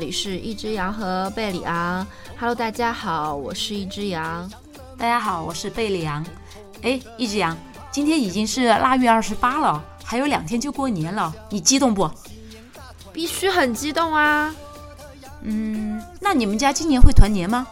[0.00, 2.04] 里是一只羊和贝里昂。
[2.38, 4.50] Hello，大家好，我是一只羊。
[4.96, 6.24] 大家好，我是贝里昂。
[6.80, 7.56] 哎，一只羊，
[7.92, 12.10] 今天已经是腊月二十八了，还有两天就过年了，你激动不？
[13.12, 14.54] 必须很激动啊！
[15.42, 17.66] 嗯，那你们家今年会团年吗？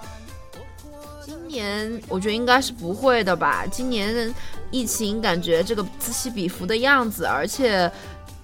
[1.24, 3.64] 今年我觉得应该是不会的吧。
[3.70, 4.34] 今年
[4.70, 7.90] 疫情感觉这个此起彼伏的样子，而且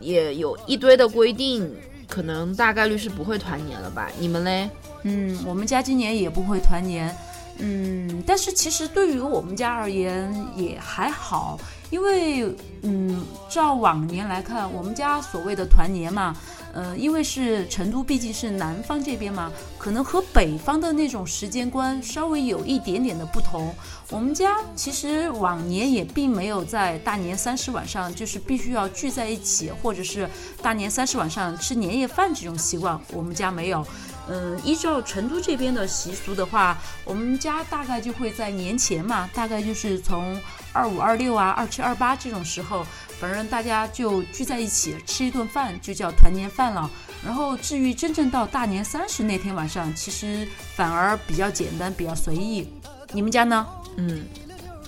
[0.00, 1.70] 也有一堆的规定。
[2.08, 4.08] 可能大概率是不会团年了吧？
[4.18, 4.68] 你们嘞？
[5.02, 7.14] 嗯，我们家今年也不会团年。
[7.58, 11.58] 嗯，但是其实对于我们家而言也还好，
[11.90, 16.34] 因为嗯，照往年来看，我们家所谓的团年嘛。
[16.74, 23.72] 呃，因为是成都，毕竟是南方这边嘛，可能和北方的那种时间观稍微有一点点的不同。
[24.10, 30.28] 我们家其实往年也并没有在大年三十晚上就是必须要聚在一起，或者是
[30.60, 33.86] 大年三十晚上吃年夜饭这种习惯，我们家没有。
[34.26, 40.40] 嗯，依照成都这边的习俗的话，我们家大概就会在年前嘛，大概就是从
[40.72, 42.84] 二五、二六啊、二七、二八这种时候。
[43.24, 46.90] 反正大家就聚在一起吃一顿饭，就叫团年饭了。
[47.24, 52.68] 然后至于真正到大年三十那天晚上，其实反而比较简单，比较随意。
[53.12, 53.66] 你们家呢？
[53.96, 54.26] 嗯，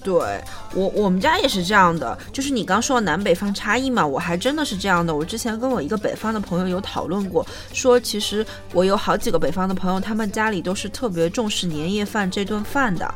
[0.04, 0.14] 对
[0.74, 2.16] 我我们家也是这样的。
[2.30, 5.16] 就是你刚说南北方差异嘛，我还真的是这样的。
[5.16, 13.14] 我之前跟我一个北方的朋友有讨论过，说其实我有好几个北方的朋友，他们家里都是特别重视年夜饭这顿饭的。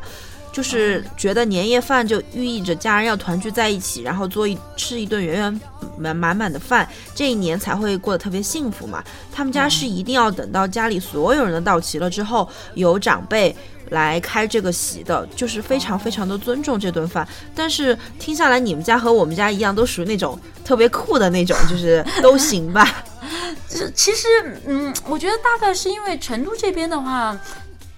[0.51, 5.61] 就是觉得年夜饭就寓意着家人要团聚在一起，然后做一吃一顿圆圆
[5.97, 9.03] 满满满的饭，这一年才会过得特别幸福嘛。
[9.33, 13.55] 他们家是一定要等到家里所有人都到齐了之后，有长辈
[13.89, 17.25] 来开这个席的，就是非常非常的尊重这顿饭。
[17.55, 22.85] 但是听下来，你们家和我们家一样，都属于那种特别酷的那种，就是都行吧？
[23.69, 24.27] 这其实，
[24.65, 27.39] 嗯，我觉得大概是因为成都这边的话。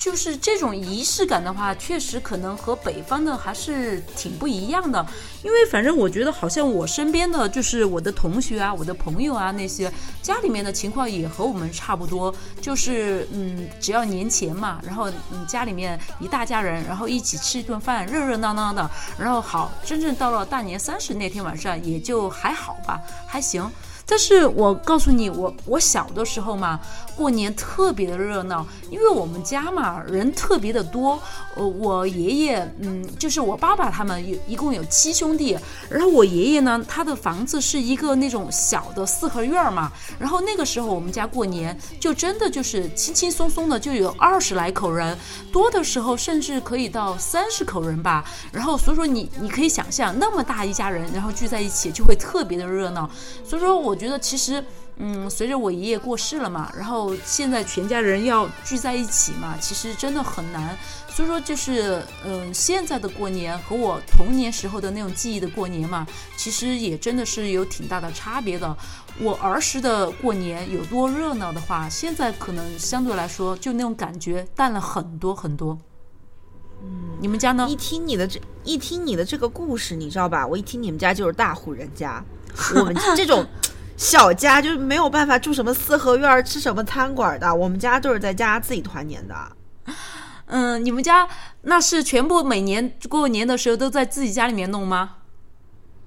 [0.03, 5.05] 就是这种仪式感的话，确实可能和北方的还是挺不一样的。
[5.41, 9.89] 因为反正我觉得，好像我身边的就是我的同学啊、我的朋友啊那些，
[10.21, 12.35] 家里面的情况也和我们差不多。
[12.59, 18.91] 就是嗯，只要年前嘛，然后嗯家里面一大家人，然后一起吃一顿饭，热热闹闹的。
[19.17, 23.65] 然后好，真正到了大年三十那天晚上，也就还好吧，还行。
[24.05, 26.77] 但是我告诉你，我我小的时候嘛，
[27.15, 31.19] 过年特别的热闹，因为我们家嘛人特别的多。
[31.55, 35.57] 呃，我爷爷，嗯，就是我爸爸他们有一共有七兄弟，
[35.89, 45.17] 然后我爷爷呢，他的房子是一个那种小的四合院嘛，然后那个时候我们家过年就真的就是轻轻松松的就有二十来口人，
[45.51, 48.23] 多的时候甚至可以到三十口人吧。
[48.51, 53.09] 然后所以说你你可以想象那么大一家人，然后聚在一起就会特别的热闹。
[53.43, 53.95] 所以说我。
[54.03, 54.61] 觉得其实，
[54.97, 60.77] 嗯，随着我爷爷过世了嘛，然后现在全家人要聚在一起嘛，其实真的很难。
[61.09, 68.75] 所以说，就是嗯，现在的过年和我童年时候的那种记忆的过年嘛，其实也真的是有挺大的差别的。
[69.19, 75.77] 我儿时的过年有多热闹的话，现在可能相对来说就那种感觉淡了很多很多。
[76.81, 77.67] 嗯，你们家呢？
[77.69, 80.45] 一听你的这一听你的这个故事，你知道吧？
[80.45, 82.23] 我一听你们家就是大户人家，
[82.75, 83.45] 我们这种。
[83.95, 87.53] 小家就是没有办法住什么四合院，吃什么餐馆的。
[87.53, 89.35] 我们家都是在家自己团年的。
[90.47, 91.27] 嗯，你们家
[91.61, 95.15] 那是全部每年过年的时候都在自己家里面弄吗？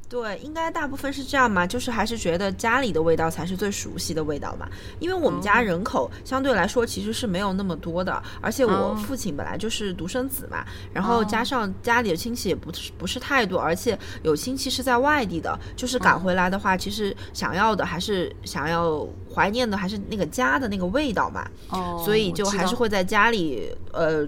[0.09, 4.69] 对，应该大部分是这样嘛，就是还是觉得家里的味道才是最熟悉的味道嘛。
[5.01, 19.05] 因为我们家人口相对来说其实是没有那么多的，而且我父亲本来就是独生子嘛，然后加上家里的亲戚也不是不是太多，而且有亲戚是在外地的，就是赶回来的话，其实想要的还是想要
[19.35, 21.49] 怀念的还是那个家的那个味道嘛。
[21.71, 24.25] 哦，所以就还是会在家里呃。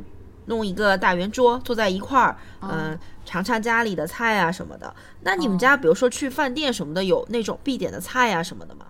[0.49, 2.99] 弄一个大圆桌，坐在一块儿，嗯，
[3.29, 4.95] 尝尝家里的菜啊什么的。
[5.21, 8.87] 那你们家，比如说去饭店什么的，有那种必点的菜啊什么的吗？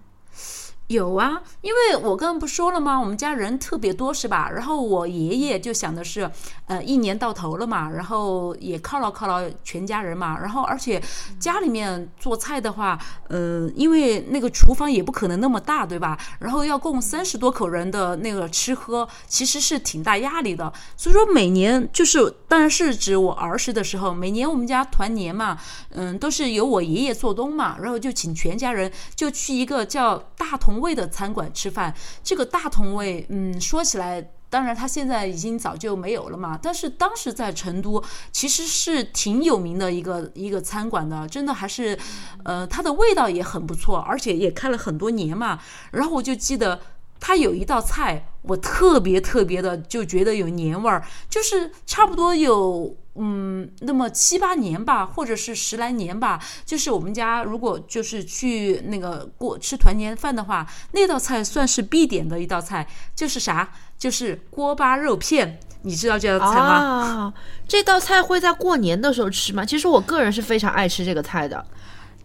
[0.89, 2.99] 有啊，因为我刚刚不说了吗？
[2.99, 4.51] 我们家人特别多，是吧？
[4.51, 6.31] 然后我爷爷就想的是，
[6.67, 10.39] 呃，一年到头了嘛，然后也犒劳犒劳全家人嘛。
[10.41, 10.99] 然后而且
[11.39, 12.99] 家里面做菜的话，
[13.29, 16.19] 呃，因为那个厨房也不可能那么大，对吧？
[16.39, 20.73] 然后要供三十多口人的那个吃喝，其实是挺大压力的。
[20.97, 25.59] 所以说每年就是，当然是指我儿时的时候，每年我们家团年嘛，
[25.91, 30.78] 嗯，都是由我爷爷做东嘛，然后就请全家人就去一个叫大同。
[30.81, 36.59] 味的餐馆吃饭，这个大同味，嗯，说起来，当然它现在已经早就没有了嘛。
[36.63, 38.03] 但是当时在成都，
[38.33, 41.99] 其实是挺有名的一个一个餐馆的，真的还是，
[42.45, 45.59] 呃，它的味道也很不错，而且也开了很多年嘛。
[45.93, 46.81] 然后我就记得。
[47.21, 56.41] 它有一道菜，我特别特别的就觉得有年味儿，就是差不多有嗯那么七八年吧，或者是十来年吧。
[56.65, 63.69] 就是我们家如果就是去那个过吃团年饭的话，那道菜算是必点的一道菜，就是啥？
[63.99, 65.59] 就是锅巴肉片。
[65.83, 66.75] 你知道这道菜吗？
[66.75, 67.35] 啊，
[67.69, 69.65] 这道菜会在过年的时候吃吗？
[69.65, 71.65] 其实我个人是非常爱吃这个菜的，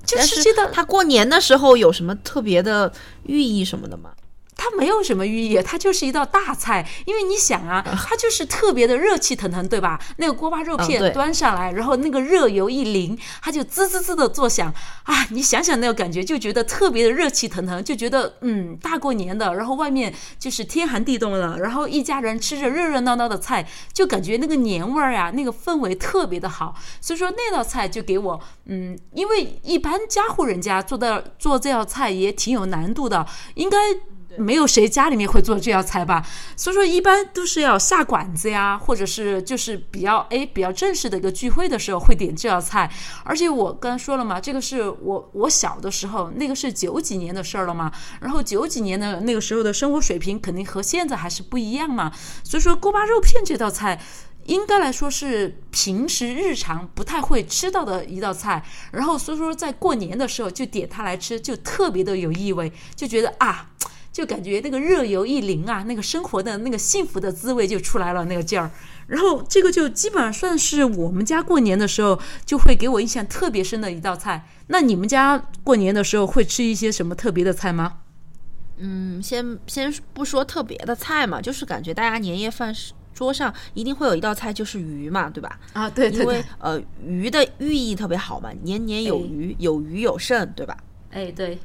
[0.04, 2.92] 就是这道它过年的时候有什么特别的
[3.28, 4.10] 寓意什么的吗？
[4.64, 6.88] 它没有什么寓意，它就是一道大菜。
[7.06, 10.00] 因为你想啊， 它就是特别的热气腾腾，对吧？
[10.16, 14.74] 那个锅巴肉片端上来，然后那个热油一淋，它就滋滋滋的作响
[15.04, 15.28] 啊！
[15.32, 26.74] 你想想那个感觉，就觉得特别的热气腾腾，就觉得嗯，大过年的，然后外面就是天寒地冻的，然后一家人吃着热热闹闹的菜，就感觉那个年味儿呀，那个氛围特别的好。
[27.02, 33.78] 所以说那道菜就给我嗯，因为一般家户人家做的做这道菜也挺有难度的，应该。
[34.38, 36.26] 没有谁家里面会做这道菜吧，
[36.56, 42.90] 所以说一般都是要下馆子呀，或者是就是比较哎比较正式的一个聚会的时候会点这道菜。
[43.24, 47.92] 而且我刚才说了嘛，这个是我我小的时候，那个是九几年的事儿了嘛。
[48.22, 52.12] 然后九几年的那个时候的生活水平肯定和现在还是不一样嘛。
[52.44, 54.02] 所以说锅巴肉片这道菜，
[54.46, 58.64] 应该来说是平时日常不太会吃到的一道菜。
[58.92, 63.70] 然后所以说在过年的时候就点它来吃，就特别的有意味，就觉得啊。
[64.14, 68.70] 就感觉那个热油一淋啊，那个生活的那个幸福的滋味就出来了，那个劲儿。
[69.08, 74.48] 然后这个就基本上算是我们家过年的时候就会给我印象特别深的一道菜。
[74.68, 77.98] 那你们家过年的时候会吃一些什么特别的菜吗？
[78.78, 82.74] 嗯，先先不说特别的菜嘛，就是感觉大家年夜饭
[83.14, 85.60] 桌上一定会有一道菜，就是鱼嘛，对吧？
[85.74, 86.22] 啊，对对对。
[86.22, 90.78] 因为呃，鱼的寓意特别好嘛，年年有余，有余有剩，对吧？
[91.12, 91.58] 哎，对。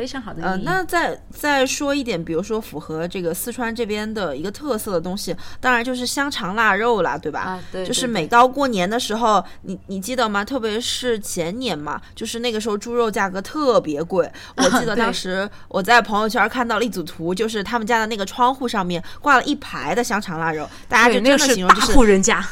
[0.00, 0.42] 非常好的。
[0.42, 7.40] 呃，那再再说一点，比如说符合这个四川这边的一个特色的东西，当然就是香肠腊肉啦，对吧？
[7.40, 7.84] 啊，对。
[7.84, 10.42] 就是每到过年的时候，你你记得吗？
[10.42, 14.26] 特别是前年嘛，就是那个时候猪肉价格特别贵。
[14.56, 22.42] 我记得当时我在朋友圈看到了一组图，就是他们家的那个窗户上面挂了一排的香肠腊肉，大家就真的形容就是户人家。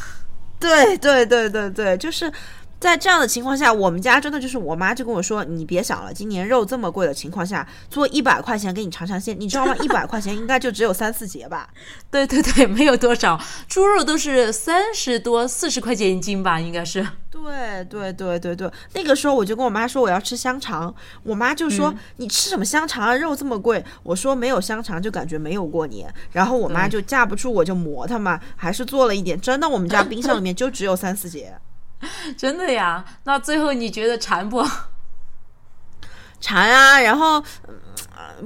[0.61, 2.31] 对对对对对，就是。
[2.81, 9.75] 在这样的情况下，我们家真的就是我妈就跟我说：“你别想了，今年肉这么贵的情况下，做一百块钱给你尝尝鲜，你知道吗？
[9.83, 11.69] 一百块钱应该就只有三四节吧？
[12.11, 17.07] 对对对，没有多少，猪肉都是三十多、四十块钱一斤吧，应该是。
[17.31, 23.85] 对对对对对，那个时候我就跟我妈说我要吃香肠，我妈就说你吃什么香肠啊，肉这么贵。
[24.03, 29.41] 我说没有香肠就感觉没有过年，然后我妈就架不住我就磨它嘛，还是做了一点。
[29.41, 31.55] 真的，我们家冰箱里面就只有三四节。
[32.37, 33.05] 真的呀？
[33.25, 34.65] 那最后你觉得馋不？
[36.41, 37.01] 馋啊！
[37.01, 37.43] 然后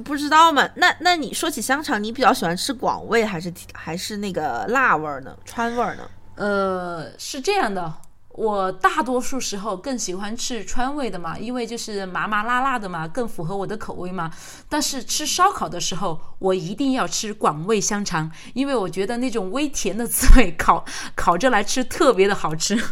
[0.03, 0.67] 不知道嘛？
[0.77, 5.37] 那那你说起香肠，你比较喜欢吃广味还是还是那个辣味儿呢？
[5.45, 6.09] 川味儿呢？
[6.35, 7.93] 呃，是这样的，
[8.29, 14.31] 我大多数时候更喜欢吃川味的嘛，因为就是麻麻辣辣的嘛，更符合我的口味嘛。
[14.67, 20.83] 但是吃烧烤的时候，我一定要吃广味香肠，因为我觉得那种微甜的滋味，烤
[21.15, 22.83] 烤着来吃特别的好吃。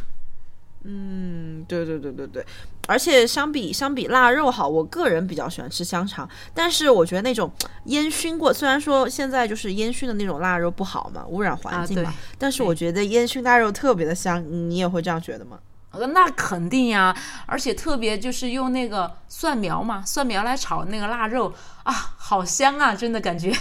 [0.84, 2.46] 嗯，对对对对对，
[2.88, 7.52] 而且相比相比腊肉好，我个人比较喜欢吃香肠，但是我觉得那种
[7.86, 15.60] 烟熏过，虽然说现在就是烟熏的那种腊肉不好嘛，污染环境嘛，但是我觉得烟熏腊肉特别的香，你也会这样觉得吗？
[16.14, 17.14] 那肯定呀，
[17.46, 23.54] 而且特别就是用那个蒜苗嘛，蒜苗来炒那个腊肉啊，好香啊，真的感觉。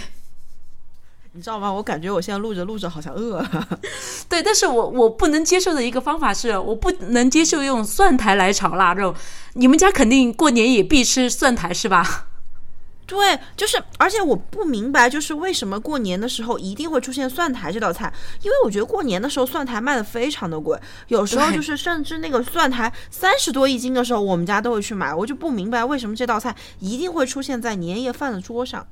[1.33, 1.71] 你知道吗？
[1.71, 3.79] 我感觉我现在录着录着好像饿了。
[4.27, 9.15] 对，但是我我不能接受的一个方法是，我不能接受用蒜苔来炒腊肉。
[9.53, 12.27] 你们家肯定过年也必吃蒜苔是吧？
[13.07, 18.11] 对，就是，而且我不明白，就是为什么过年的时候一定会出现蒜苔这道菜？
[18.41, 25.13] 因为我觉得过年的时候蒜苔卖的非常的贵，有时候就是甚至那个蒜苔三十多一斤的时候，我们家都会去买。
[25.13, 28.85] 我就不明白为什么这道菜一定会出现在年夜饭的桌上。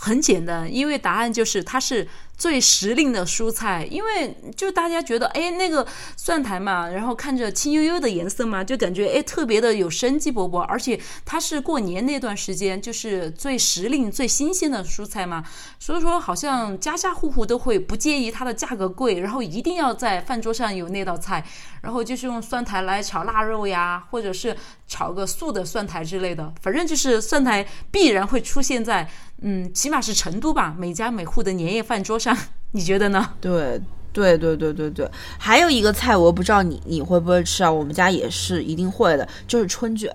[0.00, 2.06] 很简单，因为答案就是它是。
[2.38, 5.84] 最时令的蔬菜，因为就大家觉得，哎，那个
[6.16, 15.42] 蒜苔嘛，然后看着青悠悠的颜色嘛，就感觉哎特别的有生机勃勃，而且它是过年那段时间就是最时令、最新鲜的蔬菜嘛，
[15.80, 21.44] 所以说好像家家户户都会不介意它的价格贵，然后一定要在饭桌上有那道菜，
[21.82, 29.10] 然后就是用蒜苔来炒腊肉呀，或者是炒个素的蒜苔之类的，反正就是蒜苔必然会出现在，
[29.42, 32.27] 嗯，起码是成都吧，每家每户的年夜饭桌上。
[32.72, 33.30] 你觉得呢？
[33.40, 33.80] 对
[34.12, 35.08] 对对对对对，
[35.38, 37.70] 还有一个菜，我不知道你你会不会吃啊？
[37.70, 40.12] 我们家也是一定会的，就是春卷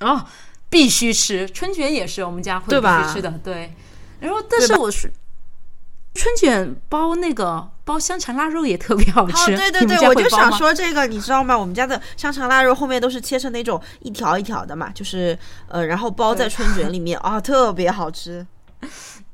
[0.00, 0.24] 哦，
[0.68, 3.30] 必须吃春卷也是我们家会必须吃的。
[3.42, 3.74] 对，
[4.20, 5.12] 然后，但是我是
[6.14, 9.52] 春卷包那个包香肠腊肉也特别好吃。
[9.52, 11.58] 哦，对对对，我就想说这个，你知道吗？
[11.58, 15.36] 我们家的香肠腊肉后面都是切成那种一条一条的嘛，就是
[15.68, 18.46] 呃，然后包在春卷里面啊，特别好吃。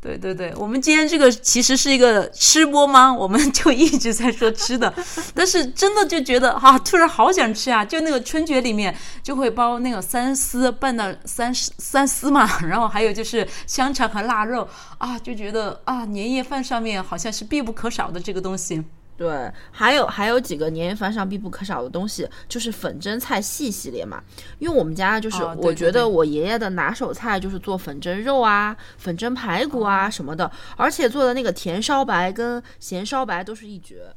[0.00, 3.12] 对对对，我们今天这个其实是一个吃播吗？
[3.12, 4.94] 我们就一直在说吃的，
[5.34, 7.84] 但是真的就觉得啊，突然好想吃啊！
[7.84, 18.84] 就那个春卷里面就会包那个三丝拌的三丝三丝嘛，然后还有就是香肠和腊肉啊，就觉得啊，年夜饭上面好像是必不可少的这个东西。
[19.18, 24.22] 对，还有还有几个年夜饭上必不可少的东西，就是粉蒸菜系系列嘛。
[24.60, 34.14] 因为我们家就是，哦对对对我觉得我爷爷的拿手菜就是做粉蒸肉啊、粉蒸排骨哦啊什么的，而且做的那个甜烧白跟咸烧白都是一绝。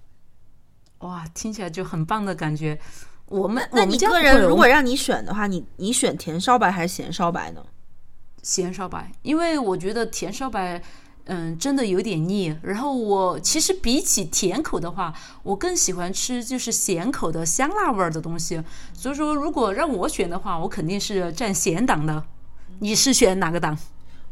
[0.99, 2.79] 哇，听起来就很棒的感觉。
[3.25, 7.65] 我们那你个人如果让你选的话，你你选甜烧白还是咸烧白呢？
[8.43, 10.81] 咸烧白，因为我觉得甜烧白，
[11.25, 12.55] 嗯，真的有点腻。
[12.61, 15.13] 然后我其实比起甜口的话，
[15.43, 18.61] 我更喜欢吃就是咸口的香辣味儿的东西。
[18.93, 22.23] 所以说，如果让我选的话，我肯定是占咸档的。
[22.79, 23.77] 你是选哪个档？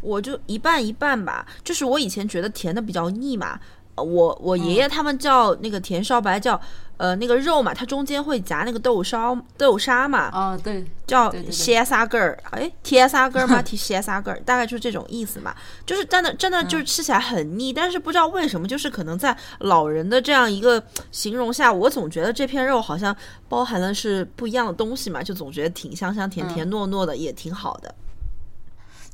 [0.02, 3.60] 我就一半一半吧，就是我以前觉得甜的比较腻嘛，
[4.02, 6.60] 我我爷爷他们叫那个甜烧白叫，
[6.98, 13.62] 呃那个肉嘛，它中间会夹那个豆烧豆沙嘛，啊，对，叫切沙根儿，哎，贴沙根儿吗？
[13.64, 15.56] 贴切沙根儿，大概就是这种意思嘛。
[15.86, 23.16] 就是真的真的就是吃起来很腻，但是不知道为什么，就是可能在老人的这样一个形容下，我总觉得这片肉好像
[23.48, 27.94] 包含的是不一样的东西嘛，就总觉得挺香香甜甜糯糯的，也挺好的。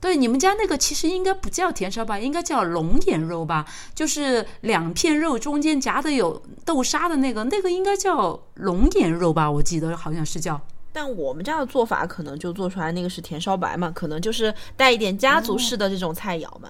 [0.01, 3.65] 对，你们家那个其实应该不叫甜烧白，应该叫龙眼肉吧？
[3.95, 9.49] 就是两片肉中间夹的有豆沙的那个，那个应该叫龙眼肉吧？
[9.49, 10.61] 我记得好像是叫。
[10.93, 16.69] 但我们家的做法可能就做出来那个是甜烧白嘛，可能就是带一点家族式的这种菜肴嘛。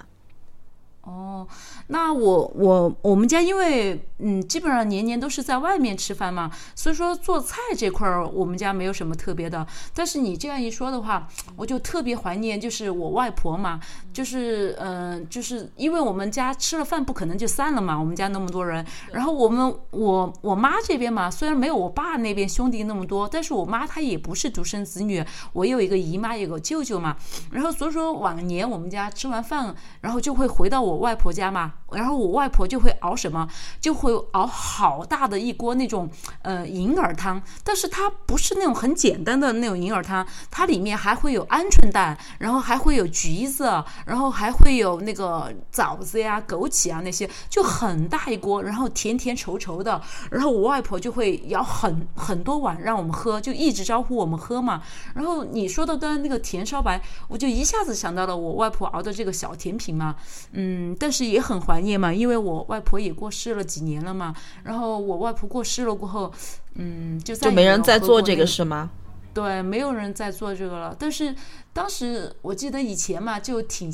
[1.46, 1.48] 哦，
[1.88, 9.66] 那我我我们家因为嗯，基本上年年都是在外面吃饭嘛，所以说做菜这块儿我们家没有什么特别的。
[9.94, 13.80] 但是你这样一说的话，我就特别怀念，就是我外婆嘛，
[14.14, 27.18] 就是嗯、呃就是因为我们家吃了饭不可能就散了嘛，我们家那么多人，然后我们我我妈这边嘛，虽然没有我爸那边兄弟那么多，但是我妈她也不是独生子女，我有一个姨妈，有个舅舅嘛，
[27.52, 33.48] 然后所以说往年我们家吃完饭，然后就会回到我外婆家嘛，然后我外婆就会熬什么，
[33.80, 36.10] 就会熬好大的一锅那种
[36.42, 54.82] 呃银耳汤，但是它不是那种很简单的那种银耳汤，它里面还会有鹌鹑蛋，然后还会有橘子，然后还会有那个枣子呀、枸杞啊那些，就很大一锅，然后甜甜稠稠的，然后我外婆就会舀很很多碗让我们喝，就一直招呼我们喝嘛。
[55.14, 60.16] 然后你说的刚刚那个甜烧白，我就一下子想到了我外婆熬的这个小甜品嘛，
[60.52, 64.36] 嗯，但是也很怀念嘛，因为我外婆也过世了几年了嘛。
[64.64, 66.34] 然后我外婆过世了过后，
[66.74, 68.90] 嗯，就再就没人再做这个是吗？
[69.34, 70.96] 对，没有人在做这个了。
[71.00, 71.34] 但是
[71.72, 73.90] 当时我记得以前嘛，就挺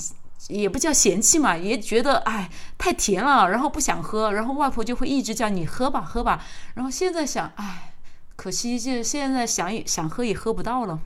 [0.48, 6.44] 也不叫嫌弃嘛，也觉得哎太甜了，然后不想喝，然后外婆就会一直叫你喝吧喝吧。
[6.74, 7.94] 然后现在想，哎，
[8.36, 11.00] 可惜就现在想也想喝也喝不到了。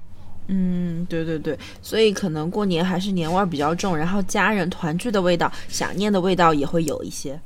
[0.48, 7.40] 嗯，对对对，所以可能过年还是年味儿比较重，然后家人团聚的味道、想念的味道也会有一些。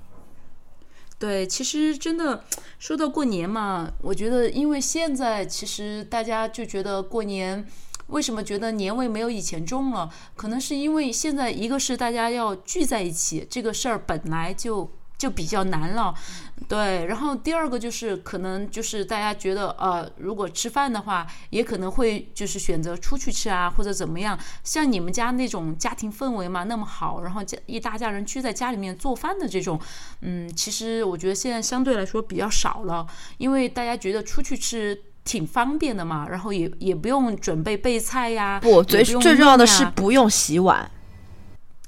[1.18, 2.44] 对，其实真的
[2.78, 7.66] 说到过年嘛，我觉得因为现在其实大家就觉得过年。
[8.08, 10.10] 为什么觉得年味没有以前重了？
[10.36, 14.90] 可能是因为现在一个是大家要聚在一起，这个事儿本来就
[15.20, 16.12] 就比较难了，
[16.68, 17.06] 对。
[17.06, 24.40] 然后第二个就是可能就是大家觉得呃，如果吃饭的话，也可能会就是选择出去吃啊，或者怎么样。
[24.64, 29.80] 像你们家那种家庭氛围嘛那么好，然后家一大家人聚在家里面做饭的这种，
[30.22, 33.06] 嗯，其实我觉得现在相对来说比较少了，
[33.38, 35.04] 因为大家觉得出去吃。
[35.26, 40.90] 挺方便的嘛，然后也也不用准备备菜呀，不，最重要的是不用洗碗。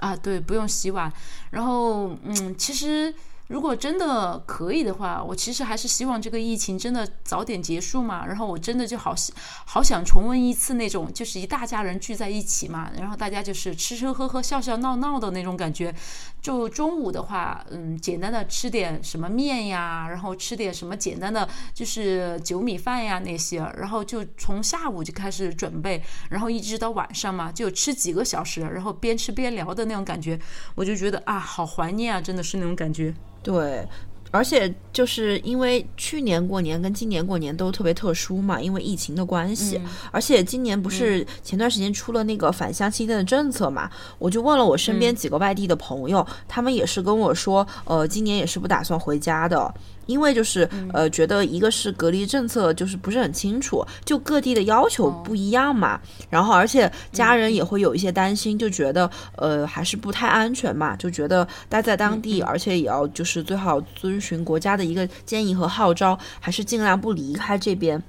[0.02, 1.12] 啊，对，不用洗碗。
[1.52, 3.14] 然后，嗯，其实
[3.52, 8.26] 如果真的可以的话，我其实还是希望这个疫情真的早点结束嘛。
[8.26, 9.14] 然后我真的就好
[9.66, 15.94] 好想重温一次那种，就是一大家人聚在一起嘛，然后大家就是吃吃喝喝、笑笑闹闹的那种感觉。
[16.42, 30.40] 就中午的话，嗯，简单的吃点什么面呀，然后吃点什么简单的就是酒米饭呀那些，然后就从下午就开始准备，然后一直到晚上嘛，就吃几个小时，然后边吃边聊的那种感觉，
[30.74, 33.14] 我就觉得啊，好怀念啊，真的是那种感觉。
[33.44, 33.88] 对，
[34.32, 39.82] 而且就是因为去年过年跟今年过年都特别特殊嘛，因为疫情的关系，
[40.12, 49.74] 而且今年不是前段时间出了那个返乡期间的政策嘛，我就问了我身边几个外地的朋友，他们也是跟我说，呃，今年也是不打算回家的。
[50.06, 56.00] 因为就是呃，觉得一个是隔离政策就是不是很清楚，就各地的要求不一样嘛。
[56.30, 68.02] 然后而且家人也会有一些担心，就觉得呃还是不太安全嘛，就觉得待在当地，而且也要就是最好遵循国家的一个建议和号召，还是尽量不离开这边。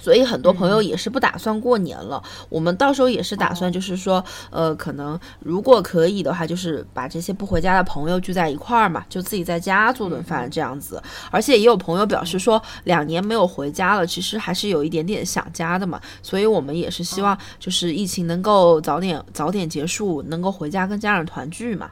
[0.00, 2.22] 所以很多朋友也是不打算过年了。
[2.48, 11.02] 我们到时候也是打算，就是说，呃，可能如果可以的话，就是把这些不回家的朋友聚在一块儿嘛，就自己在家做顿饭这样子。
[11.30, 16.00] 而且也有朋友表示说，两年没有回家了，其实还是有一点点想家的嘛。
[16.22, 21.90] 所以我们也是希望，就是疫情能够早点早点结束，能够回家跟家人团聚嘛。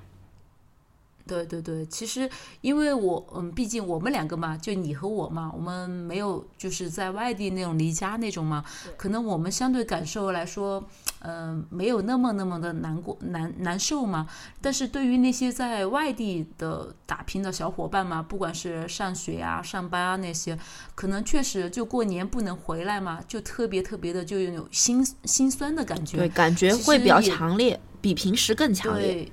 [1.29, 2.29] 对对对，其实
[2.63, 8.65] 因为我嗯，毕竟我们两个嘛，就你和我嘛，我们没有就是在外地那种离家那种嘛，
[8.97, 10.83] 可能我们相对感受来说，
[11.21, 14.27] 嗯，没有那么那么的难过难难受嘛。
[14.63, 20.59] 但是对于那些在外地的打拼的小伙伴嘛，不管是上学啊、上班啊那些，
[20.95, 26.17] 可能确实就过年不能回来嘛，就特别特别的就有心心酸的感觉。
[26.17, 29.13] 对，感觉会比较强烈，比平时更强烈。
[29.13, 29.33] 对，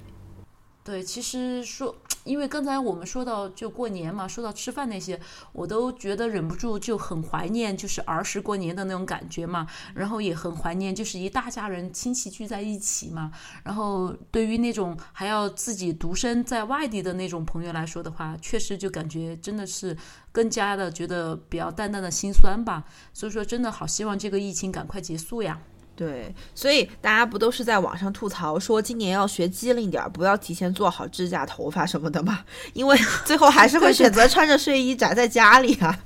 [0.86, 5.20] 对其实说，因为刚才我们说到就过年嘛，说到吃饭那些，
[5.52, 9.66] 我都觉得忍不住就很怀念，就是儿时过年的那种感觉嘛。
[9.96, 13.32] 然后也很怀念，就是一大家人亲戚聚在一起嘛。
[13.64, 19.98] 然后对于那种还要自己独身在外地的那种朋友来说的话，确实就感觉真的是
[20.32, 22.84] 更加的觉得比较淡淡的心酸吧。
[23.12, 25.60] 所以说，真的好希望这个疫情赶快结束呀。
[25.96, 32.42] 对，所以大家不都是在网上吐槽说今年要学机灵点儿，不要提前做好指甲、头发什么的吗？
[32.74, 35.98] 因为最后还是会选择穿着睡衣宅在家里啊。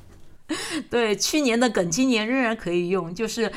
[0.91, 3.52] 对，去年的梗今年仍然可以用，就是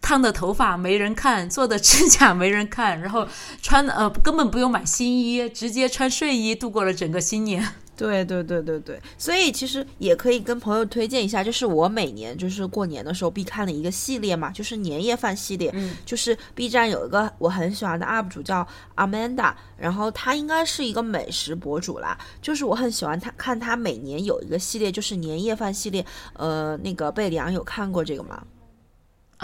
[0.00, 3.26] 烫的头发没人看，做的指甲没人看，然后
[3.60, 7.66] 穿呃根本不用买新衣，直接穿睡衣度过了整个新年。
[7.96, 15.70] 对对对对对，所以其实也可以跟朋友推荐一下，就是我每年就是过年的时候必看的一个系列嘛，就是年夜饭系列。
[15.74, 26.04] 嗯，就是 B 站有一个我很喜欢的 UP 主叫 Amanda，然后他应该是一个美食博主啦，就是我很喜欢他看他每年有一个系列，就是年夜饭系列。
[26.34, 28.42] 呃，那个贝里昂有看过这个吗？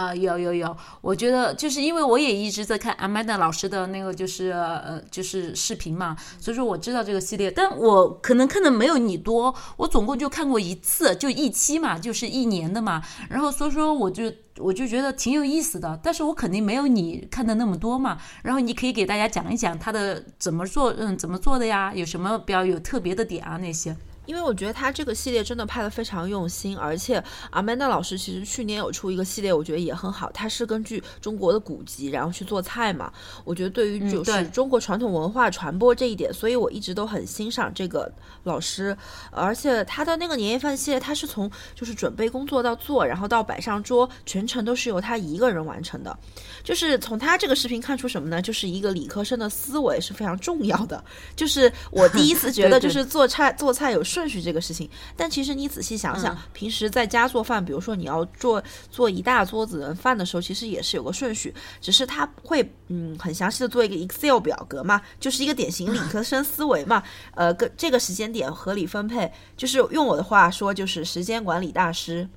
[0.00, 23.94] 啊，有有有，我觉得就是因为我也一直在看 Amanda 老师的那个就是呃就是视频嘛，所以说我知道这个系列，但我可能看的没有你多，我总共就看过一次，就一期嘛，就是一年的嘛，然后所以说我就我就觉得挺有意思的，但是我肯定没有你看的那么多嘛，然后你可以给大家讲一讲他的怎么做，嗯，怎么做的呀，有什么比较有特别的点啊那些。
[24.26, 30.30] 因为我觉得他这个系列真的拍的非常用心，而且阿曼达老师其实去年有出一个系列，我觉得也很好。
[30.32, 33.12] 他是根据中国的古籍，然后去做菜嘛。
[33.44, 38.08] 我觉得对于就是中国传统文化传播这一点，所以我一直都很欣赏这个
[38.44, 38.96] 老师。
[39.32, 46.16] 而且他的那个年夜饭系列，他是从就是准备工作到做，然后到摆上桌，全程都是由他一个人完成的。
[46.62, 48.40] 就是从他这个视频看出什么呢？
[48.40, 51.02] 就是一个理科生的思维是非常重要的。
[51.34, 54.19] 就是我第一次觉得，就是做菜做菜有顺。
[54.20, 67.02] 顺序这个事情，但其实你仔细想想，平时在家做饭，比如说你要做做一大桌子人饭的时候，其实也是有个顺序，只是他会嗯很详细的做一个 Excel 表格嘛，就是一个典型理科生思维嘛，
[67.34, 72.28] 呃，跟这个时间点合理分配，就是用我的话说，就是时间管理大师，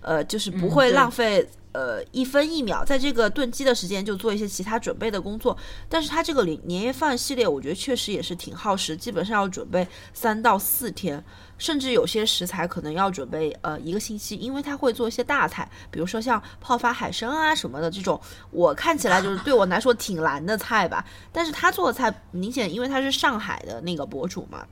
[0.00, 1.46] 呃，就是不会浪费。
[1.72, 5.56] 呃，一分一秒，在这个炖鸡的时间就做一些其他准备的工作。
[5.88, 11.22] 但是它这个年年夜饭系列，我觉得确实也是挺耗时，基本上要准备三到四天，
[11.58, 21.04] 甚至有些食材可能要准备呃一个星期，因为他会做一些大菜，比如说像泡发海参啊什么的这种，我看起来就是对我来说挺难的菜吧。
[21.30, 24.66] 但是他做的菜明显，因为他是上海的那个博主嘛，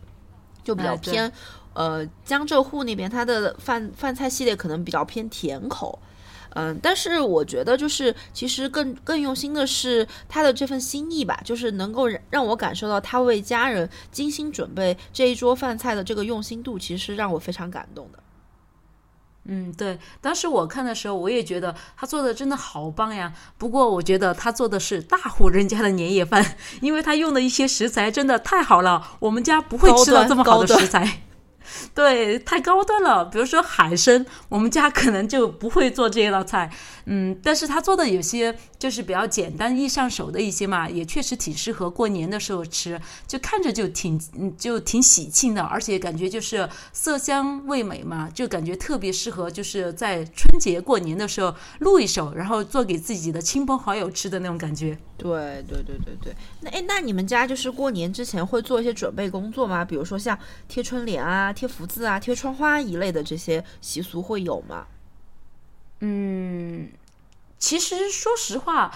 [0.64, 1.32] 就比较偏
[1.74, 5.96] 呃江浙沪那边，他的饭饭菜系列可能比较偏甜口。
[6.54, 18.18] 嗯，但是我觉得就是其实更更用心的是他的这份心意吧，就是能够让我感受到他为家人精心准备这一桌饭菜的这个用心度，其实是让我非常感动的。
[19.50, 23.32] 嗯，对，当时我看的时候，我也觉得他做的真的好棒呀。
[23.56, 31.22] 不过我觉得他做的是大户人家的年夜饭， 因为他用的一些食材真的太好了，我们家不会吃到这么好的食材。
[31.94, 33.24] 对，太高端了。
[33.24, 36.70] 比如说海参，我们家可能就不会做这道菜。
[37.10, 44.20] 嗯，但是他做的有些就是比较简单易上手的一些嘛，也确实挺适合过年的时候吃，就看着就挺
[44.58, 54.98] 就挺喜庆的，而且感觉就是色香味美嘛，就感觉特别适合就是在春节过年的时候录一手，然后做给自己的亲朋好友吃的那种感觉。
[55.16, 59.84] 对对对对对，那哎，那你们家就是过年之前会做一些准备工作吗？
[59.84, 64.86] 比如说像贴春联啊、贴福字啊、贴窗花一类的这些习俗会有吗？
[65.98, 66.92] 嗯，
[67.58, 68.94] 其实说实话。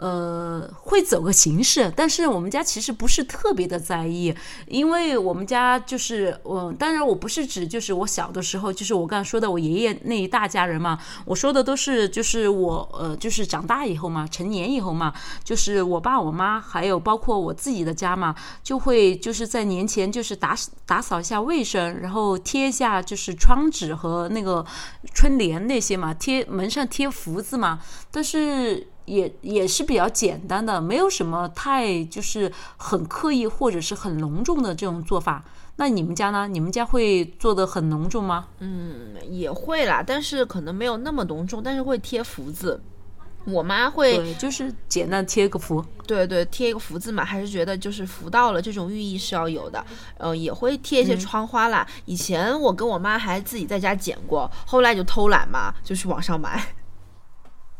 [0.00, 4.34] 呃，会走个形式，但是我们家其实不是特别的在意，
[4.66, 15.12] 因为我们家就是我，当然我不是指就是我小的时候，就是我刚才说的我爷爷那一大家人嘛，我说的都是就是我呃就是长大以后嘛，成年以后嘛，
[15.44, 24.64] 就是我爸我妈还有包括我自己的家嘛，就会就是在年前就是打打扫一下卫生，然后贴一下就是窗纸和那个
[25.12, 28.88] 春联那些嘛，贴门上贴福字嘛，但是。
[29.04, 35.44] 也也是比较简单的，没有什么太就是很刻意或者是很隆重的这种做法。
[35.76, 36.46] 那你们家呢？
[36.46, 38.48] 你们家会做的很隆重吗？
[38.58, 42.78] 嗯，也会啦，但是可能没有那么隆重，但是会贴福字。
[43.46, 49.82] 我妈会就是简单贴个福，对对，贴一个福字嘛，还是觉得就是福到了这种寓意是要有的。
[50.18, 51.86] 嗯，也会贴一些窗花啦。
[52.04, 56.62] 以前我跟我妈还自己在家剪过，后来就偷懒嘛，就去网上买。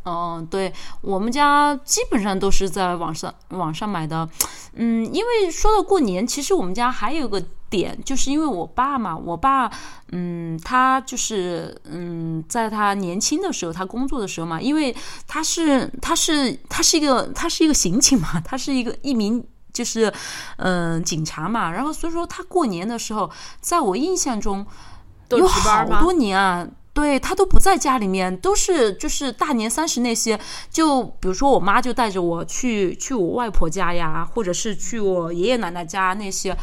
[0.03, 4.27] 哦，对我们家基本上都是在网上网上买的，
[4.75, 9.71] 嗯，因为说到过年，其实我们家还有个点，就是因为我爸嘛，我爸，
[10.13, 14.95] 嗯，他就是嗯，在他年轻的时候，他工作的时候嘛，因为
[15.29, 20.11] 他是他是他是一个他是一个刑警嘛，他是一个一名就是
[20.57, 24.67] 嗯警察嘛，然后所以说他过年的时候，在我印象中
[25.29, 26.67] 有好多年啊。
[26.93, 30.39] 对他都不在家里面，都是就是大年三十那些，
[30.71, 36.57] 就比如说我妈就带着我去去我外婆家呀，或者是去我爷爷奶奶家那些。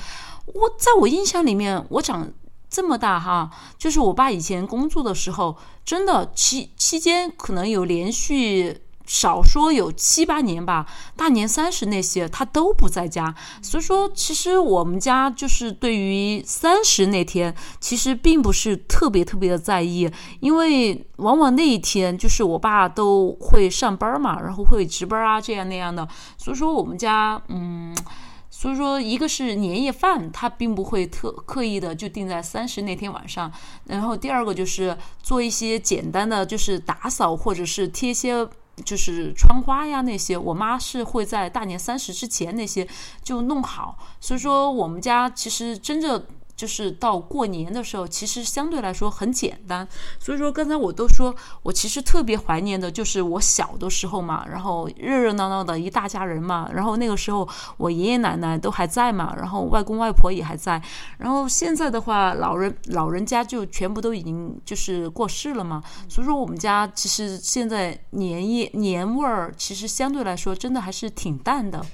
[0.47, 2.31] 我在我印象里面，我长
[2.69, 8.81] 这么大哈，就是我爸以前工作的时候，真的期期间可能有连续。
[9.07, 26.05] 少说有七八年吧，大年三十那些他都不在家，所以说其实我们家就是对于三十那天，其实并不是特别特别的在意，因为往往那一天就是我爸都会上班嘛，然后会值班啊这样那样的，
[26.37, 27.95] 所以说我们家嗯，
[28.49, 33.49] 所以说一个是年夜饭，他并不会特刻意的就定在三十那天晚上，
[33.85, 38.45] 然后第二个就是做一些简单的就是打扫或者是贴些。
[38.85, 42.87] 就是窗花呀那些，我妈是会在大年三十之前那些
[43.23, 46.23] 就弄好，所以说我们家其实真正。
[46.57, 49.87] 就是到过年的时候，其实相对来说很简单。
[50.19, 60.81] 所以说刚才我都说我其实特别怀念的就是我小的时候嘛，然后热热闹闹的一大家人嘛，然后那个时候我爷爷奶奶都还在嘛，然后外公外婆也还在。
[61.19, 71.85] 然后现在的话，老人老人家就全部都已经就是过世了嘛，所以说我们家其实现在年夜年味儿其实相对来说真的还是挺淡的。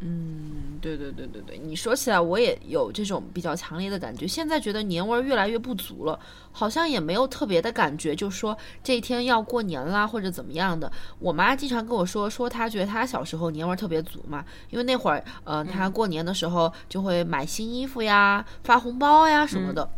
[0.00, 4.26] 嗯，对对对对对，你说起来我也有这种比较强烈的感觉。
[4.28, 6.20] 现在觉得年味儿越来越不足了，
[6.52, 8.54] 好像也没有特别的感觉，就说
[8.84, 10.92] 这一天要过年啦或者怎么样的。
[11.18, 19.88] 我妈经常跟我说，说她觉得她小时候年味儿特别足嘛，因为那会儿，呃，她过年的时候就会买新衣服呀、发红包呀什么的。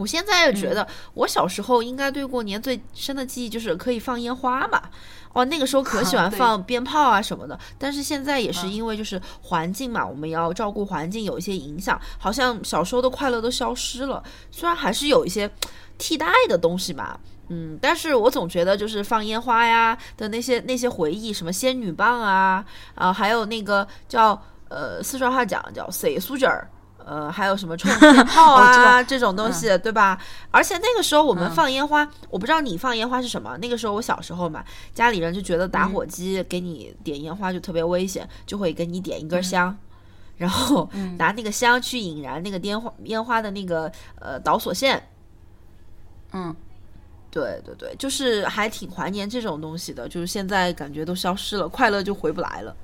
[0.00, 4.82] 我现在也觉得，我小时候应该对过年最深的记忆就是可以放烟花嘛。
[5.32, 7.56] 哦，那个时候可喜欢放鞭炮啊什么的。
[7.78, 14.22] 但是现在也是因为就是环境嘛，我们要照顾环境，有一些影响，好像小时候的快乐都消失了。
[14.50, 15.48] 虽然还是有一些
[15.98, 17.16] 替代的东西嘛，
[17.48, 22.64] 嗯，但是我总觉得就是放烟花呀的那些那些回忆，什么仙女棒啊
[22.96, 26.68] 啊，还有那个叫呃四川话讲叫水苏卷儿。
[27.10, 30.16] 呃，还有什么冲天 炮啊这种东西，对吧？
[30.52, 33.58] 而且那个时候我们放烟花，我不知道你放烟花是什么。
[33.58, 39.76] 那个时候我小时候嘛，家里人就觉得打火机给你点烟花就特别危险，就会给你点一根香，
[40.36, 45.02] 然后拿那个香去引燃那个烟花烟花的那个呃导火线。
[46.32, 46.54] 嗯，
[47.28, 52.76] 对对对，就是还挺怀念这种东西的，就是现在感觉都消失了，快乐就回不来了。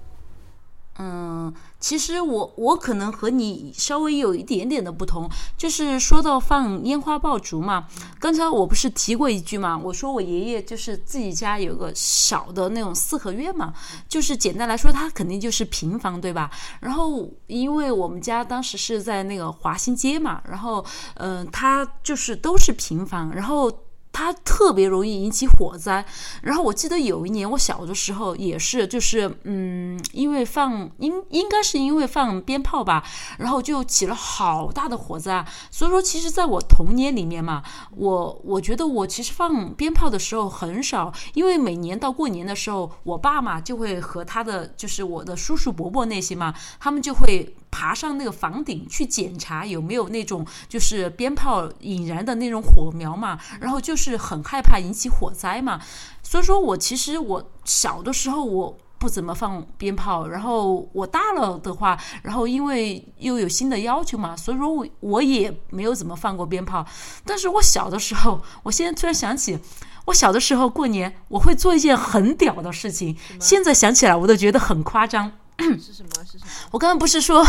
[0.99, 7.87] 嗯，其实我我可能和你稍微有一点点的不同，就是说到放烟花爆竹嘛，
[8.19, 13.75] 刚才我不是提过一句嘛，我说我爷爷就是自己家有个小的那种四合院嘛，
[14.09, 16.51] 就是简单来说，他肯定就是平房，对吧？
[16.81, 20.85] 然后因为我们家当时是在那个华新街嘛，然后
[21.17, 23.71] 嗯、他就是都是平房，然后。
[24.17, 26.03] 它特别容易引起火灾，
[26.41, 33.05] 然后我记得有一年我小的时候也是，就是嗯，因为放应应该是因为放鞭炮吧，
[33.37, 35.45] 然后就起了好大的火灾。
[35.71, 37.63] 所以说，其实在我童年里面嘛，
[37.95, 47.55] 我我觉得我其实放鞭炮的时候很少，因为每年到过年的时候，我爸嘛就会和他的就是我的叔叔伯伯那些嘛，他们就会。
[47.77, 55.79] 爬上那个房顶去检查有没有那种就是鞭炮引燃的那种火苗嘛，然后就是很害怕引起火灾嘛，
[56.23, 66.87] 所以说我其实我小的时候我不怎么放鞭炮，然后我大了的话，然后因为又有新的要求嘛，所以说我我也没有怎么放过鞭炮，
[67.27, 69.59] 但是我小的时候，我现在突然想起。
[70.07, 75.33] 我小的时候过年，我会做一件很屌的事情，现在想起来我都觉得很夸张。
[75.81, 76.11] 是什么？
[76.25, 76.51] 是什么？
[76.71, 77.45] 我刚刚不是说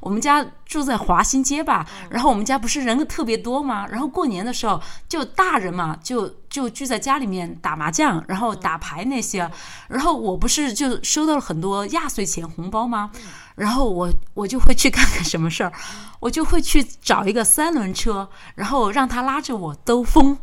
[0.00, 1.86] 我们家住在华新街吧？
[2.10, 3.86] 然后我们家不是人特别多吗？
[3.86, 9.50] 然后过年的时候，就大人嘛，就就聚在家里面打麻将，然后打牌那些。
[9.88, 13.10] 然后我不是就收到了很多压岁钱红包吗？
[13.56, 15.72] 然后我我就会去干个什么事儿，
[16.18, 20.38] 我就会去找一个三轮车，然后让他拉着我兜风。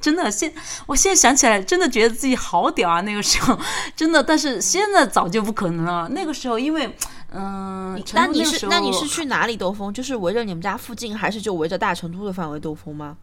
[0.00, 0.52] 真的，现
[0.86, 3.00] 我现在想起来，真的觉得自己好屌啊！
[3.02, 3.58] 那个时候，
[3.94, 6.08] 真的，但是现在早就不可能了。
[6.14, 6.96] 那个时候，因为，
[7.32, 9.92] 嗯，那你是那你是去哪里兜风？
[9.92, 13.16] 就是围着你们家附近，还是就围着大成都的范围兜风吗？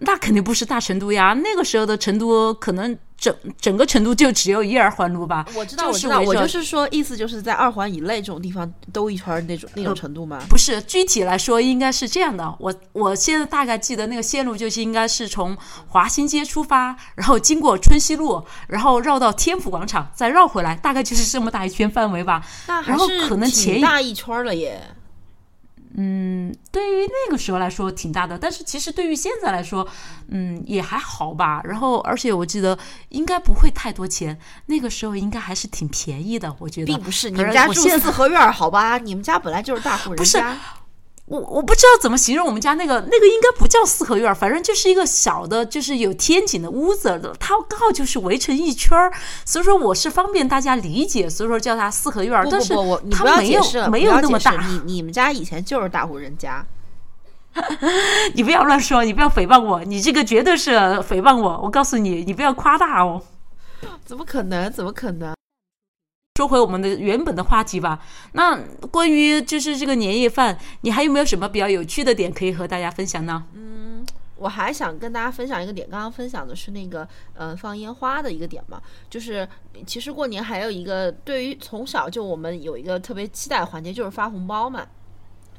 [0.00, 5.44] 那肯定不是大成都呀，那个时候的成都可能整整个成都就只有一二环路吧。
[5.54, 10.40] 我知道，就我知道，我就是说，意思就是在二环以内这种地方兜一圈儿那种那种程度吗？
[10.48, 12.54] 不是，具体来说应该是这样的。
[12.58, 15.56] 我我现在大概记得那个线路就是应该是从
[15.88, 22.42] 华新街出发，然后经过春熙路，然后绕到天府广场，再绕回来，大概就是这么大一圈范围吧。
[22.66, 24.80] 那还是可能前一挺大一圈儿了耶。
[25.96, 29.86] 嗯，对于那个时候来说挺大的，但是其实对于现在来说，
[30.28, 31.60] 嗯，也还好吧。
[31.64, 36.86] 然后，而且我记得应该不会太多钱，那个时候应该还是挺便宜的，我觉得。
[36.86, 38.98] 并不是，你们家住四合院儿，好吧？
[38.98, 40.56] 你们家本来就是大户人不是家。
[41.30, 49.12] 我我不知道怎么形容我们家那个那个应该不叫四合院儿，反正就是一个小的，就是有天井的屋子，它刚好就是围成一圈儿，
[49.44, 52.44] 所以说我是方便大家理解，所以说叫它四合院儿。
[52.50, 56.66] 但是不不不，我你不要它没有没有那么大，你你们家以前就是大户人家。
[58.34, 63.22] 你不要乱说，你不要诽谤我，你这个绝对是诽谤我，我告诉你，你不要夸大哦。
[64.04, 64.68] 怎么可能？
[64.72, 65.32] 怎么可能？
[66.40, 68.00] 说回我们的原本的话题吧。
[68.32, 68.58] 那
[68.90, 73.44] 关于就是这个年夜饭，你还有没有什么比较有趣的点可以和大家分享呢？
[73.54, 74.02] 嗯
[74.36, 79.46] 我还想跟大家分享一个点，刚刚分享的是那个呃放烟花的一个点嘛，就是
[79.86, 84.86] 其实过年还有一个对于从小就我们有一个特别期待环节，就是发红包嘛。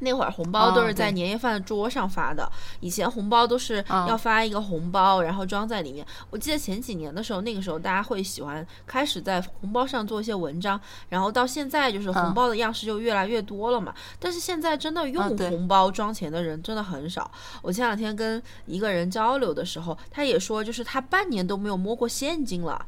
[0.02, 6.06] 那会儿红包都哦是在年夜饭桌上发的，以前红包都是啊要发一个红包，然后装在里面。
[6.30, 13.94] 我记得前几年的时候，那个时候大家会喜欢开始在红包上做一些文章，然后到现在就是红嗯包的样式就越来越多了嘛。
[14.20, 17.30] 但是现在真的用红包装钱的人真的很少。
[17.62, 22.84] 我前两天跟一个人交流的时候，他也说，就是他半年都没有摸过现金了，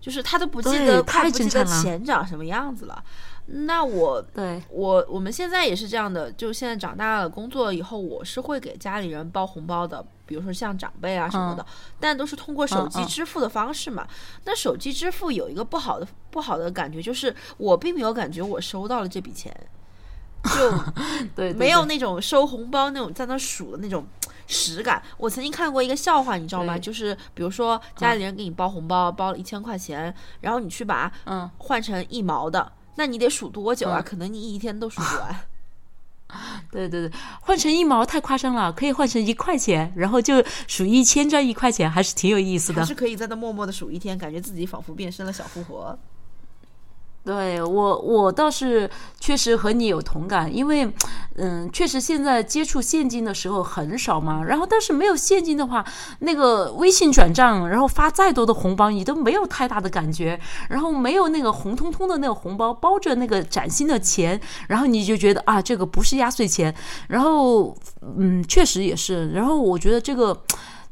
[0.00, 3.02] 就是他都不记得，他太不记得钱长什么样子了。
[3.46, 11.66] 那我对，我我们现在也是这样的，就现在长大了，工作了以后，我是会给家里人包红包的，比如说像长辈啊什么的，
[11.98, 14.06] 但都是通过手机支付的方式嘛。
[14.44, 19.54] 那手机支付有一个不好的不好的感觉，就是我并没有感觉我收到了这笔钱，
[21.36, 24.06] 就 没有那种收红包那种在那数的那种
[24.46, 25.02] 实感。
[25.18, 26.78] 我曾经看过一个笑话，你知道吗？
[26.78, 34.00] 就是比如说家里人给你包红包，包了一千块钱，然后你去把嗯换成一毛的，那你得数多久啊？
[34.00, 35.36] 嗯可能你一天都数不完。
[36.70, 42.80] 对对对，换成一毛太夸张了，可以换成一块钱，然后就数一千赚一块钱，还是挺有意思的。
[42.80, 45.98] 还是可以在那默默的数一天，感觉自己仿佛变身了小富婆。
[47.24, 50.92] 对我，我倒是确实和你有同感，因为，
[51.36, 54.42] 嗯，确实现在接触现金的时候很少嘛。
[54.42, 55.84] 然后，但是没有现金的话，
[56.18, 60.40] 那个微信转账，然后发再多的红包，你都没有太大的感觉。
[60.68, 66.74] 然后没有那个红彤彤的那个红包包着那个崭新的钱，然后你就觉得啊，这个不是压岁钱。
[67.06, 67.72] 然后，
[68.18, 69.30] 嗯，确实也是。
[69.30, 70.36] 然后我觉得这个。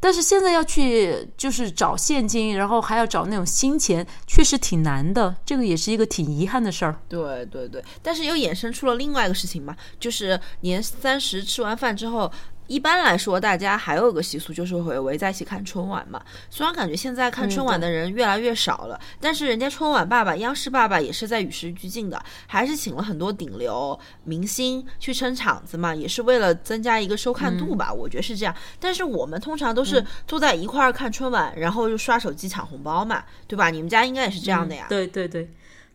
[0.00, 5.36] 但是现在要去就是找现金，然后还要找那种新钱，确实挺难的。
[5.44, 6.98] 这个也是一个挺遗憾的事儿。
[7.08, 12.32] 对对对，但是又衍生出了另外一个事情嘛，就是年三十吃完饭之后。
[12.70, 16.22] 一般来说，大家还有个习俗，就是会围在一起看春晚嘛。
[16.48, 27.92] 虽然感觉现在看春晚的人越来越少了，但是人家春晚爸爸、央视爸爸也是在与时俱进的，还是请了很多顶流明星去撑场子嘛，也是为了增加一个收看度吧。
[27.92, 28.54] 我觉得是这样。
[28.78, 33.70] 但是我们通常都是坐在一块儿看春晚，然后就刷手机抢红包嘛，对吧？
[33.70, 34.86] 你们家应该也是这样的呀？
[34.88, 35.50] 对对对，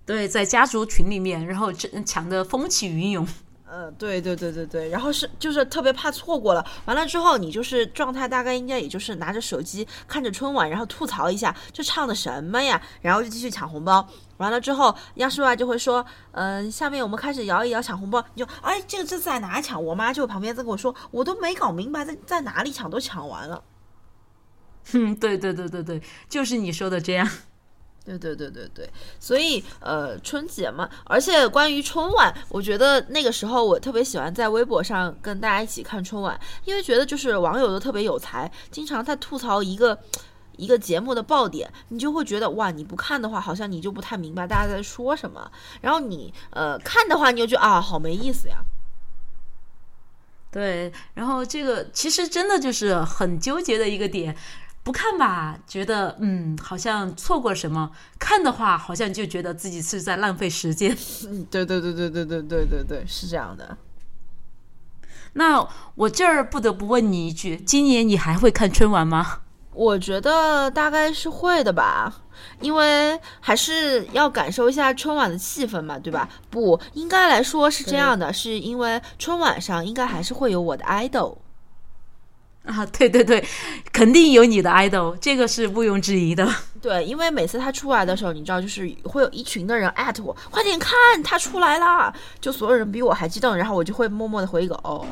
[0.06, 3.26] 对，在家族群里面，然后争抢的风起云涌。
[3.68, 14.08] 呃，对对对对对，然后是就是特别怕错过了，完了之后你就是状态大概应该也就是拿着手机看着春晚，然后吐槽一下这唱的什么呀，然后就继续抢红包。
[14.38, 19.84] 完了之后，央视爸就会说，嗯，下面我们开始摇一摇抢红包，你就哎，这个这在哪抢？
[19.84, 23.64] 我妈就旁边在跟我说，我都没搞明白在在哪里抢，都抢完了。
[24.94, 27.28] 嗯，对对对对对，就是你说的这样。
[28.06, 28.88] 对对对对对，
[29.20, 39.98] 所以呃春节嘛，而且关于春晚，我觉得那个时候我特别喜欢在微博上跟大家一起看春晚，因为觉得就是网友都特别有才，经常在吐槽一个
[40.58, 48.58] 一个节目的爆点，你就会觉得哇，你不看的话，好像你就不太明白大家在说什么，然后你呃看的话，你就觉得啊好没意思呀。
[50.52, 54.38] 对，然后这个其实真的就是很纠结的一个点。
[54.86, 60.96] 不看吧，觉得嗯，好像错过什么；看的话，好像就觉得自己是在浪费时间。
[61.28, 63.76] 嗯，对对对对对对对对对，是这样的。
[65.34, 69.40] 那我这儿不得不问你一句：今年你还会看春晚吗？
[69.74, 72.22] 我觉得大概是会的吧，
[72.62, 76.30] 因为还是要感受一下春晚的气氛嘛，对吧？
[76.52, 81.38] 不应该来说是这样的，是因为春晚上应该还是会有我的 idol。
[82.68, 83.46] 啊，对对对，
[83.94, 86.48] 肯定有你的 idol，这个是毋庸置疑的。
[86.82, 90.92] 对，因为每次他出来的时候，你知道，就是会有一群的人艾特我，快点看
[91.24, 95.06] 他出来啦，就所有人比我还激动，然后我就会默默的回一个哦。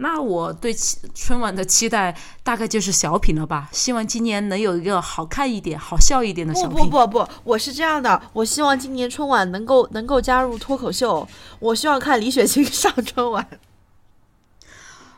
[0.00, 0.72] 那我对
[1.12, 3.68] 春晚的期待大概就是小品了吧？
[3.72, 6.70] 希望今年能有一个好看一点、好笑一点的小品。
[6.70, 11.26] 不不不不，我是这样的，我希望今年春晚能够能够加入脱口秀，
[11.58, 13.44] 我希望看李雪琴上春晚。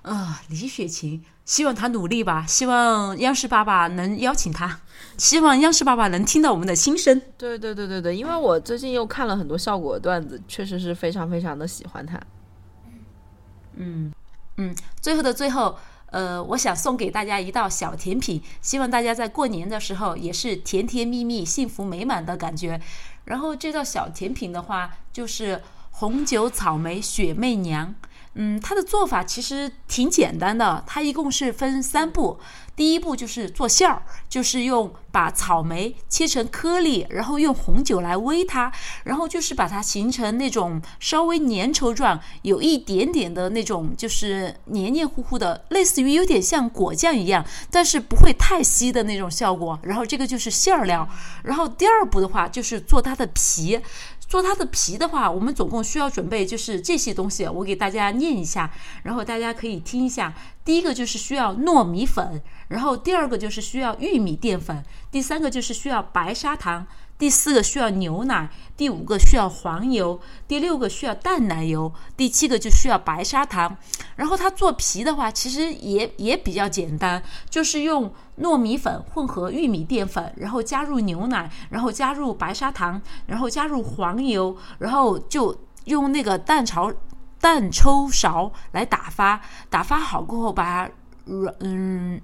[0.03, 2.47] 啊，李雪琴，希望她努力吧。
[2.47, 4.81] 希望央视爸爸能邀请她，
[5.19, 7.21] 希望央视爸爸能听到我们的心声。
[7.37, 12.19] 对对对对对，因为我最近又看了很多效果段子，确实是非常非常的喜欢她。
[13.77, 14.13] 嗯
[14.57, 22.81] 嗯，最后的最后，呃，我想送给大家一道小甜品，希望大家在过年的时候也是甜甜蜜蜜、幸福美满的感觉。
[23.27, 27.95] 然后这道小甜品的话，就是红酒草莓雪媚娘。
[28.35, 32.39] 嗯，它的做法其实挺简单的，它一共是分三步。
[32.77, 38.73] 第一步就是做馅儿，就是用把草莓切成颗粒，然后用红酒来煨它，
[39.05, 49.79] 然后就是把它形成那种稍微粘稠状，有一点点的那种就是黏黏糊糊的，类似于有点像果酱一样，但是不会太稀的那种效果。
[49.83, 51.07] 然后这个就是馅儿料。
[51.45, 53.79] 然后第二步的话就是做它的皮。
[54.31, 58.71] 做它的皮的话，我们总共需要准备就是这些东西，我给大家念一下，
[59.03, 60.33] 然后大家可以听一下。
[60.65, 66.87] 第一个就是需要糯米粉，然后第二个就是需要玉米淀粉，第三个就是需要白砂糖。
[67.21, 73.77] 第四个需要牛奶，第五个需要黄油，第六个需要淡奶油，第七个就需要白砂糖。
[74.17, 85.55] 然后它做皮的话，其实也也比较简单，就是用糯米粉混合玉米淀粉，然后加入牛奶，然后加入白砂糖，然后加入黄油，然后就
[85.85, 86.91] 用那个蛋炒
[87.39, 90.93] 蛋抽勺来打发，打发好过后把它
[91.27, 92.19] 软嗯。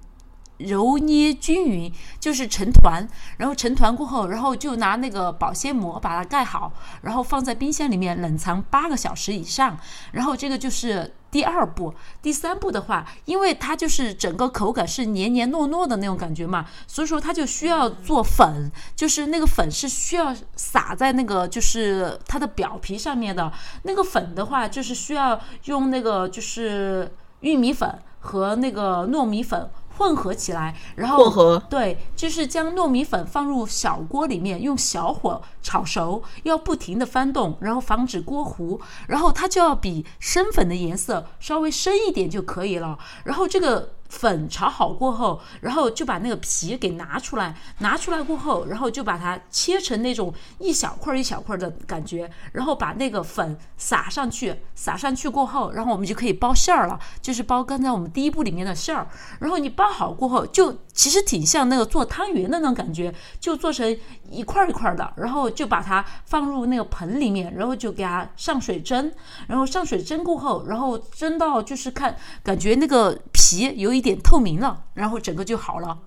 [0.58, 9.78] 揉捏均匀，就是成团，然后成团过后，然后就拿那个保鲜膜把它盖好，然后放在冰箱里面冷藏八个小时以上。
[10.12, 23.52] 然后这个就是第二步，第三步的话，因为它就是整个口感是黏黏糯糯的那种感觉嘛，所以说它就需要做粉，就是那个粉是需要撒在那个就是它的表皮上面的。
[23.82, 29.68] 那个粉的话，就是需要用那个就是玉米粉和那个糯米粉。
[29.96, 42.98] 混合起来，然后混合对，就是将糯米粉放入小锅里面，用小火炒熟，要不停的翻动，然后防止锅糊，然后它就要比生粉的颜色稍微深一点就可以了。
[43.24, 59.06] 然后这个粉炒好过后，然后就把那个皮给拿出来，拿出来过后，然后就把它切成那种一小块一小块的感觉，然后把那个粉撒上去，撒上去过后，然后我们就可以包馅儿了，就是包刚才我们第一步里面的馅儿。
[59.40, 63.96] 然后你包好过后，就其实挺像那个做汤圆的那种感觉，就做成
[64.30, 69.12] 一块一块的，然后就把它放入那个盆里面，然后就给它上水蒸，
[69.46, 75.98] 然后上水蒸过后，然后蒸到就是看感觉那个皮有一点透明了，然后整个就好了。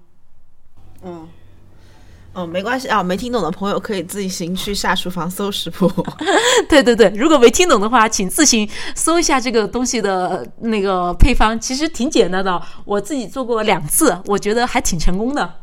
[1.03, 1.29] 嗯。
[2.32, 5.91] 哦，没关系啊，没听懂的朋友可以自行去下厨房搜食谱。
[6.69, 12.61] 对对对，如果没听懂的话，请自行搜一下这个东西的那个配方，其实挺简单的。
[12.86, 15.55] 我自己做过两次，我觉得还挺成功的。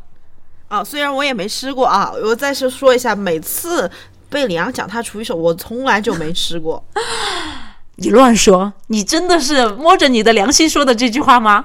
[0.69, 3.89] 哦，虽然我也没吃过啊，我再次说一下，每次
[4.29, 6.85] 被李阳讲他厨艺手，我从来就没吃过。
[7.99, 11.65] 你乱说，你真的是摸着你的良心说的这句话吗？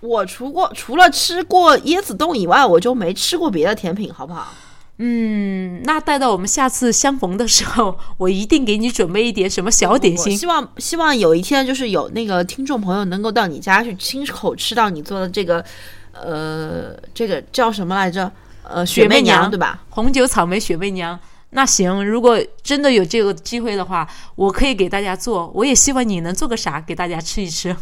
[0.00, 4.52] 我除过除了吃过椰子冻以外，我就没吃过别的甜品，好不好？
[4.98, 10.36] 嗯，那待到我们下次相逢的时候，我一定给你准备一点什么小点心。
[10.36, 15.64] 希望希望有一天，就是有那个听众朋友能够到你家去亲口吃到你做的这个，
[16.12, 18.30] 呃，这个叫什么来着？
[18.64, 19.82] 呃，雪媚娘对吧？
[19.88, 21.18] 红酒草莓雪媚娘。
[21.50, 25.50] 那行，如果真的有这个机会的话，我可以给大家做。
[25.54, 27.74] 我也希望你能做个啥给大家吃一吃。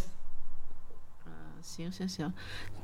[1.77, 2.33] 行行行，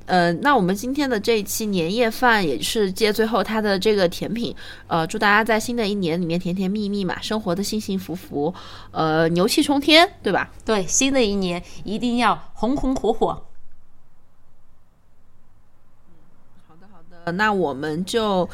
[0.06, 8.54] 呃，那我们今天的这一期年夜饭也是借最后它的这个甜品，呃，祝大家在新的一年里面甜甜蜜蜜嘛，生活的幸幸福福，
[8.92, 10.52] 呃，牛气冲天，对吧？
[10.64, 13.44] 对，新的一年一定要红红火火。
[16.68, 18.48] 好的好的，那我们就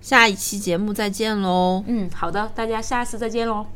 [0.00, 1.82] 下一期节目再见喽。
[1.88, 3.66] 嗯，好的，大家下次再见喽。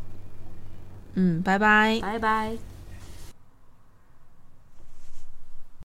[1.14, 2.69] 嗯，拜拜，拜拜。